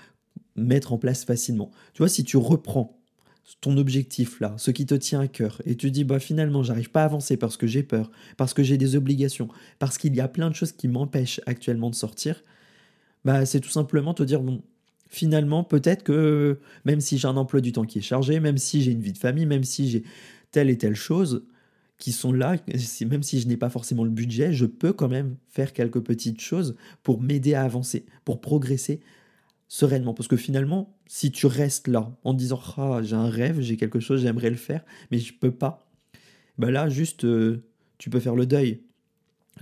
mettre 0.57 0.93
en 0.93 0.99
place 0.99 1.25
facilement. 1.25 1.71
Tu 1.93 1.99
vois, 2.03 2.09
si 2.09 2.25
tu 2.25 2.37
reprends 2.37 3.01
ton 3.61 3.77
objectif 3.77 4.41
là, 4.41 4.55
ce 4.57 4.71
qui 4.71 4.87
te 4.87 4.95
tient 4.95 5.21
à 5.21 5.29
cœur, 5.29 5.61
et 5.67 5.77
tu 5.77 5.91
dis 5.91 6.05
bah 6.05 6.19
finalement 6.19 6.63
j'arrive 6.63 6.91
pas 6.91 7.03
à 7.03 7.05
avancer 7.05 7.37
parce 7.37 7.57
que 7.57 7.67
j'ai 7.67 7.83
peur, 7.83 8.11
parce 8.37 8.55
que 8.55 8.63
j'ai 8.63 8.79
des 8.79 8.97
obligations, 8.97 9.49
parce 9.79 9.99
qu'il 9.99 10.15
y 10.15 10.21
a 10.21 10.29
plein 10.29 10.51
de 10.51 10.55
choses 10.55 10.73
qui 10.73 10.89
m'empêchent 10.89 11.41
actuellement 11.47 11.91
de 11.91 11.95
sortir, 11.95 12.43
bah 13.25 13.47
c'est 13.47 13.61
tout 13.61 13.71
simplement 13.71 14.15
te 14.15 14.23
dire 14.23 14.41
bon 14.43 14.63
finalement 15.09 15.63
peut-être 15.65 16.03
que 16.03 16.59
même 16.85 17.01
si 17.01 17.19
j'ai 17.19 17.29
un 17.29 17.37
emploi 17.37 17.61
du 17.61 17.73
temps 17.73 17.85
qui 17.85 17.99
est 17.99 18.03
chargé, 18.03 18.41
même 18.41 18.59
si 18.59 18.83
j'ai 18.83 18.93
une 18.93 19.01
vie 19.01 19.13
de 19.13 19.19
famille, 19.19 19.47
même 19.47 19.65
si 19.65 19.89
j'ai 19.89 20.05
telle 20.51 20.71
et 20.71 20.79
telle 20.79 20.97
chose 20.97 21.45
qui 21.99 22.13
sont 22.13 22.33
là, 22.33 22.57
même 23.07 23.23
si 23.23 23.41
je 23.41 23.49
n'ai 23.49 23.57
pas 23.57 23.71
forcément 23.71 24.05
le 24.05 24.11
budget, 24.11 24.53
je 24.53 24.67
peux 24.67 24.93
quand 24.93 25.09
même 25.09 25.37
faire 25.49 25.73
quelques 25.73 26.01
petites 26.01 26.41
choses 26.41 26.77
pour 27.03 27.21
m'aider 27.21 27.55
à 27.55 27.63
avancer, 27.63 28.05
pour 28.25 28.41
progresser 28.41 29.01
sereinement. 29.75 30.15
Parce 30.15 30.29
que 30.29 30.37
finalement, 30.37 30.97
si 31.09 31.33
tu 31.33 31.47
restes 31.47 31.89
là 31.89 32.17
en 32.23 32.33
disant 32.33 32.61
ah, 32.77 33.01
j'ai 33.03 33.17
un 33.17 33.29
rêve, 33.29 33.61
j'ai 33.61 33.77
quelque 33.77 33.99
chose, 33.99 34.23
j'aimerais 34.23 34.51
le 34.51 34.57
faire, 34.57 34.85
mais 35.11 35.19
je 35.19 35.35
peux 35.35 35.51
pas, 35.51 35.91
bah 36.59 36.71
là, 36.71 36.89
juste, 36.89 37.25
euh, 37.25 37.65
tu 37.99 38.09
peux 38.09 38.21
faire 38.21 38.37
le 38.37 38.47
deuil 38.47 38.83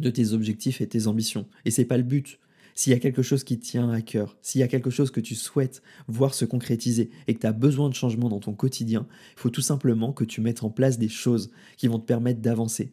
de 0.00 0.10
tes 0.10 0.34
objectifs 0.34 0.82
et 0.82 0.86
tes 0.86 1.06
ambitions. 1.06 1.48
Et 1.64 1.70
c'est 1.70 1.86
pas 1.86 1.96
le 1.96 2.02
but. 2.02 2.38
S'il 2.74 2.92
y 2.92 2.96
a 2.96 2.98
quelque 2.98 3.22
chose 3.22 3.42
qui 3.42 3.58
tient 3.58 3.90
à 3.90 4.02
cœur, 4.02 4.36
s'il 4.42 4.60
y 4.60 4.64
a 4.64 4.68
quelque 4.68 4.90
chose 4.90 5.10
que 5.10 5.20
tu 5.20 5.34
souhaites 5.34 5.82
voir 6.08 6.34
se 6.34 6.44
concrétiser 6.44 7.10
et 7.26 7.34
que 7.34 7.40
tu 7.40 7.46
as 7.46 7.52
besoin 7.52 7.88
de 7.88 7.94
changement 7.94 8.28
dans 8.28 8.40
ton 8.40 8.52
quotidien, 8.52 9.06
il 9.36 9.40
faut 9.40 9.50
tout 9.50 9.60
simplement 9.62 10.12
que 10.12 10.24
tu 10.24 10.42
mettes 10.42 10.62
en 10.62 10.70
place 10.70 10.98
des 10.98 11.08
choses 11.08 11.50
qui 11.78 11.88
vont 11.88 11.98
te 11.98 12.06
permettre 12.06 12.40
d'avancer. 12.40 12.92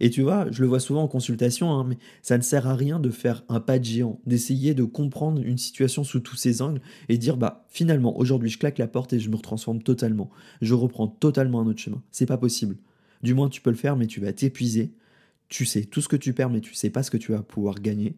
Et 0.00 0.08
tu 0.08 0.22
vois, 0.22 0.50
je 0.50 0.62
le 0.62 0.68
vois 0.68 0.80
souvent 0.80 1.02
en 1.02 1.08
consultation, 1.08 1.72
hein, 1.72 1.84
mais 1.86 1.98
ça 2.22 2.38
ne 2.38 2.42
sert 2.42 2.66
à 2.66 2.74
rien 2.74 2.98
de 2.98 3.10
faire 3.10 3.44
un 3.48 3.60
pas 3.60 3.78
de 3.78 3.84
géant, 3.84 4.18
d'essayer 4.26 4.72
de 4.72 4.84
comprendre 4.84 5.42
une 5.42 5.58
situation 5.58 6.04
sous 6.04 6.20
tous 6.20 6.36
ses 6.36 6.62
angles 6.62 6.80
et 7.10 7.18
dire 7.18 7.36
bah 7.36 7.66
finalement 7.68 8.18
aujourd'hui 8.18 8.48
je 8.48 8.58
claque 8.58 8.78
la 8.78 8.88
porte 8.88 9.12
et 9.12 9.20
je 9.20 9.28
me 9.28 9.36
transforme 9.36 9.82
totalement, 9.82 10.30
je 10.62 10.72
reprends 10.72 11.06
totalement 11.06 11.60
un 11.60 11.66
autre 11.66 11.80
chemin. 11.80 12.02
C'est 12.10 12.26
pas 12.26 12.38
possible. 12.38 12.76
Du 13.22 13.34
moins 13.34 13.50
tu 13.50 13.60
peux 13.60 13.70
le 13.70 13.76
faire, 13.76 13.96
mais 13.96 14.06
tu 14.06 14.20
vas 14.20 14.32
t'épuiser. 14.32 14.94
Tu 15.48 15.66
sais 15.66 15.84
tout 15.84 16.00
ce 16.00 16.08
que 16.08 16.16
tu 16.16 16.32
perds, 16.32 16.50
mais 16.50 16.60
tu 16.60 16.74
sais 16.74 16.90
pas 16.90 17.02
ce 17.02 17.10
que 17.10 17.18
tu 17.18 17.32
vas 17.32 17.42
pouvoir 17.42 17.80
gagner. 17.80 18.16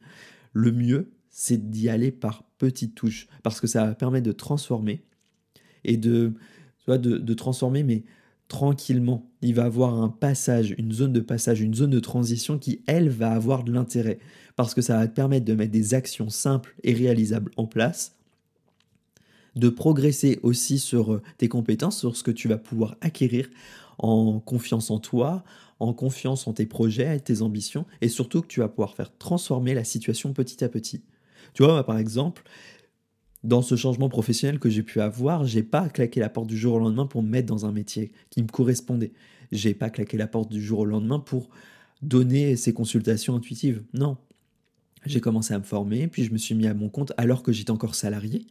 Le 0.53 0.71
mieux, 0.71 1.11
c'est 1.31 1.71
d'y 1.71 1.89
aller 1.89 2.13
par 2.13 2.45
petites 2.59 2.95
touches, 2.95 3.27
parce 3.43 3.61
que 3.61 3.67
ça 3.67 3.87
va 3.87 3.95
permettre 3.95 4.27
de 4.27 4.33
transformer 4.33 5.03
et 5.83 5.97
de, 5.97 6.33
tu 6.79 6.85
vois, 6.87 6.99
de, 6.99 7.19
de 7.19 7.35
transformer, 7.35 7.83
mais 7.83 8.05
tranquillement. 8.53 9.31
Il 9.41 9.55
va 9.55 9.65
avoir 9.65 9.95
un 9.95 10.11
passage, 10.11 10.75
une 10.77 10.93
zone 10.93 11.15
de 11.15 11.21
passage, 11.21 11.63
une 11.63 11.73
zone 11.73 11.89
de 11.89 12.01
transition 12.01 12.59
qui, 12.59 12.83
elle, 12.87 13.09
va 13.09 13.33
avoir 13.33 13.65
de 13.65 13.73
l'intérêt. 13.73 14.19
Parce 14.57 14.75
que 14.75 14.83
ça 14.83 14.99
va 14.99 15.09
te 15.09 15.15
permettre 15.15 15.47
de 15.47 15.55
mettre 15.55 15.73
des 15.73 15.95
actions 15.95 16.29
simples 16.29 16.77
et 16.85 16.93
réalisables 16.93 17.51
en 17.57 17.67
place, 17.67 18.15
de 19.57 19.71
progresser 19.71 20.39
aussi 20.43 20.79
sur 20.79 21.15
euh, 21.15 21.23
tes 21.39 21.49
compétences, 21.49 21.99
sur 21.99 22.15
ce 22.15 22.23
que 22.23 22.31
tu 22.31 22.47
vas 22.47 22.59
pouvoir 22.59 22.97
acquérir 23.01 23.49
en 23.99 24.39
confiance 24.39 24.91
en 24.91 24.99
toi, 24.99 25.45
en 25.81 25.95
confiance 25.95 26.47
en 26.47 26.53
tes 26.53 26.67
projets, 26.67 27.21
tes 27.21 27.41
ambitions, 27.41 27.87
et 28.03 28.11
surtout 28.11 28.43
que 28.43 28.49
tu 28.49 28.61
vas 28.61 28.69
pouvoir 28.69 28.95
faire 28.95 29.17
transformer 29.17 29.73
la 29.73 29.85
situation 29.85 30.35
petit 30.35 30.63
à 30.63 30.69
petit. 30.69 31.01
Tu 31.55 31.63
vois, 31.63 31.87
par 31.87 31.97
exemple, 31.97 32.43
dans 33.45 33.63
ce 33.63 33.77
changement 33.77 34.09
professionnel 34.09 34.59
que 34.59 34.71
j'ai 34.71 34.83
pu 34.83 35.01
avoir, 35.01 35.45
j'ai 35.45 35.63
pas 35.63 35.89
claqué 35.89 36.21
la 36.21 36.29
porte 36.29 36.47
du 36.47 36.57
jour 36.57 36.75
au 36.75 36.79
lendemain 36.79 37.07
pour 37.07 37.23
me 37.23 37.29
mettre 37.29 37.47
dans 37.47 37.67
un 37.67 37.73
métier 37.73 38.13
qui 38.31 38.43
me 38.43 38.49
correspondait. 38.49 39.13
J'ai 39.51 39.75
pas 39.75 39.91
claqué 39.91 40.17
la 40.17 40.27
porte 40.27 40.51
du 40.51 40.63
jour 40.63 40.81
au 40.81 40.85
lendemain 40.85 41.19
pour 41.19 41.51
donner 42.03 42.57
ces 42.57 42.73
consultations 42.73 43.35
intuitives. 43.35 43.83
Non. 43.95 44.17
J'ai 45.05 45.21
commencé 45.21 45.53
à 45.53 45.59
me 45.59 45.65
former, 45.65 46.07
puis 46.07 46.25
je 46.25 46.33
me 46.33 46.39
suis 46.39 46.55
mis 46.55 46.69
à 46.69 46.75
mon 46.75 46.89
compte 46.89 47.13
alors 47.17 47.43
que 47.43 47.53
j'étais 47.53 47.73
encore 47.73 47.97
salarié. 47.97 48.47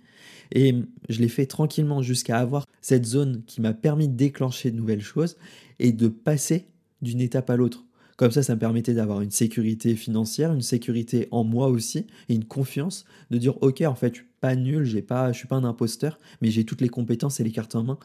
Et 0.51 0.75
je 1.07 1.19
l'ai 1.19 1.29
fait 1.29 1.45
tranquillement 1.45 2.01
jusqu'à 2.01 2.37
avoir 2.39 2.65
cette 2.81 3.05
zone 3.05 3.43
qui 3.47 3.61
m'a 3.61 3.73
permis 3.73 4.09
de 4.09 4.15
déclencher 4.15 4.71
de 4.71 4.75
nouvelles 4.75 5.01
choses 5.01 5.37
et 5.79 5.93
de 5.93 6.09
passer 6.09 6.67
d'une 7.01 7.21
étape 7.21 7.49
à 7.49 7.55
l'autre. 7.55 7.85
Comme 8.21 8.29
ça, 8.29 8.43
ça 8.43 8.53
me 8.53 8.59
permettait 8.59 8.93
d'avoir 8.93 9.21
une 9.21 9.31
sécurité 9.31 9.95
financière, 9.95 10.53
une 10.53 10.61
sécurité 10.61 11.27
en 11.31 11.43
moi 11.43 11.69
aussi, 11.69 12.05
et 12.29 12.35
une 12.35 12.45
confiance 12.45 13.03
de 13.31 13.39
dire 13.39 13.57
ok, 13.63 13.81
en 13.81 13.95
fait, 13.95 14.13
je 14.13 14.19
suis 14.19 14.29
pas 14.39 14.55
nul, 14.55 14.83
j'ai 14.85 15.01
pas, 15.01 15.31
je 15.31 15.39
suis 15.39 15.47
pas 15.47 15.55
un 15.55 15.63
imposteur, 15.63 16.19
mais 16.39 16.51
j'ai 16.51 16.63
toutes 16.63 16.81
les 16.81 16.87
compétences 16.87 17.39
et 17.39 17.43
les 17.43 17.51
cartes 17.51 17.73
en 17.73 17.81
main. 17.81 17.97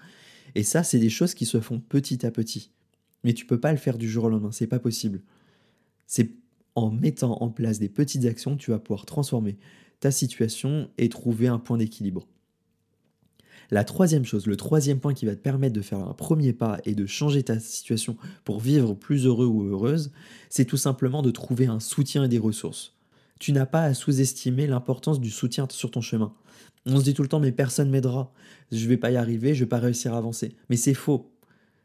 Et 0.55 0.63
ça, 0.63 0.83
c'est 0.85 0.99
des 0.99 1.11
choses 1.11 1.35
qui 1.35 1.45
se 1.45 1.61
font 1.61 1.81
petit 1.81 2.25
à 2.25 2.31
petit. 2.31 2.71
Mais 3.25 3.35
tu 3.35 3.45
peux 3.45 3.61
pas 3.61 3.73
le 3.73 3.77
faire 3.77 3.99
du 3.99 4.09
jour 4.09 4.25
au 4.25 4.31
lendemain, 4.31 4.53
c'est 4.53 4.67
pas 4.67 4.79
possible. 4.79 5.21
C'est 6.07 6.31
en 6.77 6.91
mettant 6.91 7.37
en 7.43 7.51
place 7.51 7.79
des 7.79 7.91
petites 7.91 8.25
actions 8.25 8.57
que 8.57 8.63
tu 8.63 8.71
vas 8.71 8.79
pouvoir 8.79 9.05
transformer 9.05 9.59
ta 10.01 10.11
situation 10.11 10.89
et 10.97 11.11
trouver 11.11 11.49
un 11.49 11.59
point 11.59 11.77
d'équilibre. 11.77 12.27
La 13.71 13.85
troisième 13.85 14.25
chose, 14.25 14.47
le 14.47 14.57
troisième 14.57 15.01
point 15.01 15.15
qui 15.15 15.27
va 15.27 15.35
te 15.35 15.41
permettre 15.41 15.75
de 15.75 15.81
faire 15.81 15.99
un 15.99 16.13
premier 16.13 16.53
pas 16.53 16.79
et 16.85 16.95
de 16.95 17.07
changer 17.07 17.43
ta 17.43 17.59
situation 17.59 18.17
pour 18.45 18.61
vivre 18.61 18.95
plus 18.95 19.27
heureux 19.27 19.47
ou 19.47 19.65
heureuse, 19.65 20.13
c'est 20.49 20.65
tout 20.65 20.77
simplement 20.77 21.23
de 21.23 21.31
trouver 21.31 21.67
un 21.67 21.81
soutien 21.81 22.25
et 22.25 22.29
des 22.29 22.39
ressources. 22.39 22.95
Tu 23.39 23.53
n'as 23.53 23.67
pas 23.67 23.83
à 23.83 23.95
sous-estimer 23.95 24.67
l'importance 24.67 25.21
du 25.21 25.31
soutien 25.31 25.67
sur 25.71 25.91
ton 25.91 26.01
chemin. 26.01 26.33
On 26.87 26.99
se 26.99 27.05
dit 27.05 27.15
tout 27.15 27.23
le 27.23 27.29
temps 27.29 27.41
mais 27.41 27.53
personne 27.53 27.91
m'aidera, 27.91 28.33
je 28.71 28.87
vais 28.87 28.97
pas 28.97 29.11
y 29.11 29.17
arriver, 29.17 29.55
je 29.55 29.65
vais 29.65 29.69
pas 29.69 29.79
réussir 29.79 30.15
à 30.15 30.19
avancer. 30.19 30.55
Mais 30.71 30.77
c'est 30.77 30.95
faux. 30.95 31.31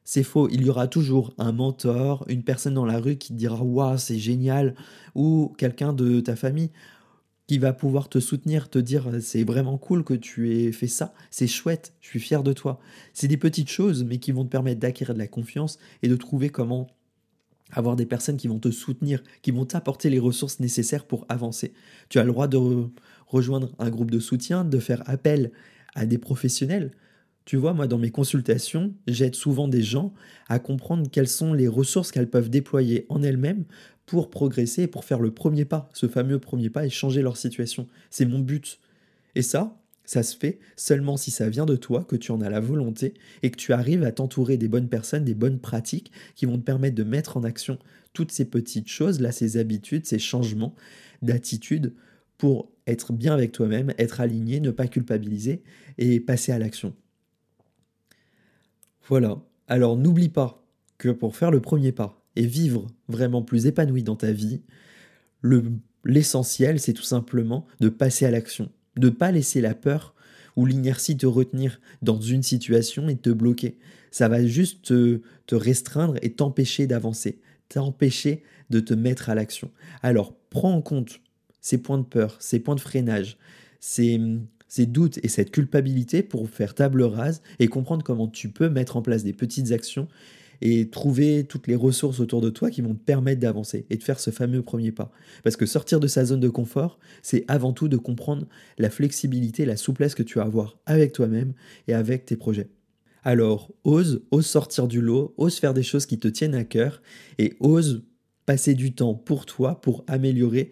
C'est 0.03 0.23
faux, 0.23 0.49
il 0.49 0.65
y 0.65 0.69
aura 0.69 0.87
toujours 0.87 1.33
un 1.37 1.51
mentor, 1.51 2.25
une 2.27 2.43
personne 2.43 2.73
dans 2.73 2.85
la 2.85 2.99
rue 2.99 3.17
qui 3.17 3.29
te 3.29 3.37
dira 3.37 3.61
waouh, 3.63 3.97
c'est 3.97 4.17
génial 4.17 4.75
ou 5.13 5.53
quelqu'un 5.57 5.93
de 5.93 6.19
ta 6.21 6.35
famille 6.35 6.69
qui 7.51 7.59
va 7.59 7.73
pouvoir 7.73 8.07
te 8.07 8.21
soutenir, 8.21 8.69
te 8.69 8.79
dire 8.79 9.09
c'est 9.19 9.43
vraiment 9.43 9.77
cool 9.77 10.05
que 10.05 10.13
tu 10.13 10.55
aies 10.55 10.71
fait 10.71 10.87
ça, 10.87 11.13
c'est 11.31 11.47
chouette, 11.47 11.91
je 11.99 12.07
suis 12.07 12.19
fier 12.21 12.43
de 12.43 12.53
toi. 12.53 12.79
C'est 13.11 13.27
des 13.27 13.35
petites 13.35 13.67
choses, 13.67 14.05
mais 14.05 14.19
qui 14.19 14.31
vont 14.31 14.45
te 14.45 14.49
permettre 14.49 14.79
d'acquérir 14.79 15.13
de 15.13 15.19
la 15.19 15.27
confiance 15.27 15.77
et 16.01 16.07
de 16.07 16.15
trouver 16.15 16.49
comment 16.49 16.87
avoir 17.73 17.97
des 17.97 18.05
personnes 18.05 18.37
qui 18.37 18.47
vont 18.47 18.59
te 18.59 18.71
soutenir, 18.71 19.21
qui 19.41 19.51
vont 19.51 19.65
t'apporter 19.65 20.09
les 20.09 20.17
ressources 20.17 20.61
nécessaires 20.61 21.03
pour 21.03 21.25
avancer. 21.27 21.73
Tu 22.07 22.19
as 22.19 22.23
le 22.23 22.31
droit 22.31 22.47
de 22.47 22.57
rejoindre 23.27 23.75
un 23.79 23.89
groupe 23.89 24.11
de 24.11 24.21
soutien, 24.21 24.63
de 24.63 24.79
faire 24.79 25.03
appel 25.09 25.51
à 25.93 26.05
des 26.05 26.17
professionnels. 26.17 26.91
Tu 27.43 27.57
vois, 27.57 27.73
moi, 27.73 27.85
dans 27.85 27.97
mes 27.97 28.11
consultations, 28.11 28.93
j'aide 29.07 29.35
souvent 29.35 29.67
des 29.67 29.81
gens 29.81 30.13
à 30.47 30.59
comprendre 30.59 31.09
quelles 31.11 31.27
sont 31.27 31.53
les 31.53 31.67
ressources 31.67 32.11
qu'elles 32.11 32.29
peuvent 32.29 32.49
déployer 32.49 33.05
en 33.09 33.21
elles-mêmes 33.23 33.65
pour 34.11 34.29
progresser, 34.29 34.87
pour 34.87 35.05
faire 35.05 35.21
le 35.21 35.31
premier 35.31 35.63
pas, 35.63 35.87
ce 35.93 36.05
fameux 36.05 36.37
premier 36.37 36.69
pas 36.69 36.85
et 36.85 36.89
changer 36.89 37.21
leur 37.21 37.37
situation. 37.37 37.87
C'est 38.09 38.25
mon 38.25 38.39
but. 38.39 38.77
Et 39.35 39.41
ça, 39.41 39.79
ça 40.03 40.21
se 40.21 40.35
fait 40.35 40.59
seulement 40.75 41.15
si 41.15 41.31
ça 41.31 41.47
vient 41.47 41.65
de 41.65 41.77
toi, 41.77 42.03
que 42.03 42.17
tu 42.17 42.33
en 42.33 42.41
as 42.41 42.49
la 42.49 42.59
volonté 42.59 43.13
et 43.41 43.51
que 43.51 43.55
tu 43.55 43.71
arrives 43.71 44.03
à 44.03 44.11
t'entourer 44.11 44.57
des 44.57 44.67
bonnes 44.67 44.89
personnes, 44.89 45.23
des 45.23 45.33
bonnes 45.33 45.59
pratiques 45.59 46.11
qui 46.35 46.45
vont 46.45 46.57
te 46.57 46.63
permettre 46.63 46.95
de 46.95 47.05
mettre 47.05 47.37
en 47.37 47.45
action 47.45 47.79
toutes 48.11 48.33
ces 48.33 48.43
petites 48.43 48.89
choses, 48.89 49.21
là, 49.21 49.31
ces 49.31 49.55
habitudes, 49.55 50.05
ces 50.05 50.19
changements 50.19 50.75
d'attitude 51.21 51.93
pour 52.37 52.69
être 52.87 53.13
bien 53.13 53.33
avec 53.33 53.53
toi-même, 53.53 53.93
être 53.97 54.19
aligné, 54.19 54.59
ne 54.59 54.71
pas 54.71 54.87
culpabiliser 54.87 55.63
et 55.97 56.19
passer 56.19 56.51
à 56.51 56.59
l'action. 56.59 56.93
Voilà. 59.07 59.41
Alors 59.69 59.95
n'oublie 59.95 60.27
pas 60.27 60.67
que 60.97 61.07
pour 61.07 61.37
faire 61.37 61.49
le 61.49 61.61
premier 61.61 61.93
pas, 61.93 62.20
et 62.35 62.45
vivre 62.45 62.87
vraiment 63.07 63.41
plus 63.41 63.65
épanoui 63.65 64.03
dans 64.03 64.15
ta 64.15 64.31
vie, 64.31 64.61
l'essentiel, 66.05 66.79
c'est 66.79 66.93
tout 66.93 67.03
simplement 67.03 67.67
de 67.79 67.89
passer 67.89 68.25
à 68.25 68.31
l'action, 68.31 68.71
de 68.97 69.09
ne 69.09 69.13
pas 69.13 69.31
laisser 69.31 69.61
la 69.61 69.73
peur 69.73 70.15
ou 70.55 70.65
l'inertie 70.65 71.17
te 71.17 71.25
retenir 71.25 71.79
dans 72.01 72.19
une 72.19 72.43
situation 72.43 73.07
et 73.09 73.17
te 73.17 73.29
bloquer. 73.29 73.77
Ça 74.11 74.27
va 74.27 74.45
juste 74.45 74.83
te, 74.83 75.21
restreindre 75.55 76.15
et 76.21 76.33
t'empêcher 76.33 76.87
d'avancer, 76.87 77.39
t'empêcher 77.69 78.43
de 78.69 78.79
te 78.79 78.93
mettre 78.93 79.29
à 79.29 79.35
l'action. 79.35 79.71
Alors, 80.01 80.33
prends 80.49 80.73
en 80.73 80.81
compte 80.81 81.19
ces 81.61 81.77
points 81.77 81.97
de 81.97 82.03
peur, 82.03 82.37
ces 82.39 82.59
points 82.59 82.75
de 82.75 82.79
freinage, 82.79 83.37
ces 83.79 84.17
doutes 84.77 85.19
et 85.23 85.27
cette 85.27 85.51
culpabilité 85.51 86.23
pour 86.23 86.49
faire 86.49 86.73
table 86.73 87.03
rase 87.03 87.41
et 87.59 87.67
comprendre 87.67 88.03
comment 88.03 88.27
tu 88.27 88.49
peux 88.49 88.69
mettre 88.69 88.97
en 88.97 89.01
place 89.01 89.23
des 89.23 89.33
petites 89.33 89.71
actions 89.71 90.07
et 90.61 90.89
trouver 90.89 91.43
toutes 91.43 91.67
les 91.67 91.75
ressources 91.75 92.19
autour 92.19 92.41
de 92.41 92.49
toi 92.49 92.69
qui 92.69 92.81
vont 92.81 92.93
te 92.93 93.03
permettre 93.03 93.41
d'avancer 93.41 93.85
et 93.89 93.97
de 93.97 94.03
faire 94.03 94.19
ce 94.19 94.29
fameux 94.29 94.61
premier 94.61 94.91
pas. 94.91 95.11
Parce 95.43 95.55
que 95.55 95.65
sortir 95.65 95.99
de 95.99 96.07
sa 96.07 96.25
zone 96.25 96.39
de 96.39 96.49
confort, 96.49 96.99
c'est 97.21 97.45
avant 97.47 97.73
tout 97.73 97.87
de 97.87 97.97
comprendre 97.97 98.47
la 98.77 98.89
flexibilité, 98.89 99.65
la 99.65 99.77
souplesse 99.77 100.15
que 100.15 100.23
tu 100.23 100.37
vas 100.37 100.45
avoir 100.45 100.77
avec 100.85 101.13
toi-même 101.13 101.53
et 101.87 101.93
avec 101.93 102.25
tes 102.25 102.35
projets. 102.35 102.69
Alors, 103.23 103.71
ose, 103.83 104.23
ose 104.31 104.45
sortir 104.45 104.87
du 104.87 105.01
lot, 105.01 105.33
ose 105.37 105.59
faire 105.59 105.73
des 105.73 105.83
choses 105.83 106.05
qui 106.05 106.17
te 106.17 106.27
tiennent 106.27 106.55
à 106.55 106.63
cœur 106.63 107.01
et 107.37 107.55
ose 107.59 108.03
passer 108.45 108.73
du 108.73 108.93
temps 108.93 109.13
pour 109.13 109.45
toi, 109.45 109.79
pour 109.81 110.03
améliorer 110.07 110.71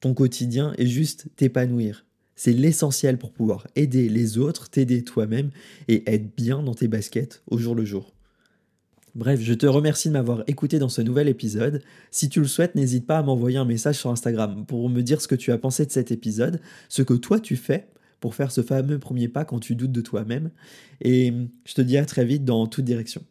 ton 0.00 0.12
quotidien 0.12 0.74
et 0.78 0.86
juste 0.86 1.28
t'épanouir. 1.36 2.04
C'est 2.34 2.52
l'essentiel 2.52 3.18
pour 3.18 3.32
pouvoir 3.32 3.66
aider 3.76 4.08
les 4.08 4.36
autres, 4.36 4.68
t'aider 4.68 5.04
toi-même 5.04 5.50
et 5.88 6.12
être 6.12 6.36
bien 6.36 6.62
dans 6.62 6.74
tes 6.74 6.88
baskets 6.88 7.42
au 7.46 7.56
jour 7.58 7.74
le 7.74 7.84
jour. 7.84 8.15
Bref, 9.16 9.40
je 9.40 9.54
te 9.54 9.64
remercie 9.64 10.08
de 10.08 10.12
m'avoir 10.12 10.44
écouté 10.46 10.78
dans 10.78 10.90
ce 10.90 11.00
nouvel 11.00 11.26
épisode. 11.26 11.82
Si 12.10 12.28
tu 12.28 12.38
le 12.38 12.46
souhaites, 12.46 12.74
n'hésite 12.74 13.06
pas 13.06 13.16
à 13.16 13.22
m'envoyer 13.22 13.56
un 13.56 13.64
message 13.64 13.96
sur 13.96 14.10
Instagram 14.10 14.66
pour 14.66 14.90
me 14.90 15.00
dire 15.00 15.22
ce 15.22 15.26
que 15.26 15.34
tu 15.34 15.52
as 15.52 15.56
pensé 15.56 15.86
de 15.86 15.90
cet 15.90 16.12
épisode, 16.12 16.60
ce 16.90 17.00
que 17.00 17.14
toi 17.14 17.40
tu 17.40 17.56
fais 17.56 17.88
pour 18.20 18.34
faire 18.34 18.52
ce 18.52 18.60
fameux 18.60 18.98
premier 18.98 19.28
pas 19.28 19.46
quand 19.46 19.58
tu 19.58 19.74
doutes 19.74 19.90
de 19.90 20.02
toi-même. 20.02 20.50
Et 21.00 21.32
je 21.64 21.72
te 21.72 21.80
dis 21.80 21.96
à 21.96 22.04
très 22.04 22.26
vite 22.26 22.44
dans 22.44 22.66
toute 22.66 22.84
direction. 22.84 23.22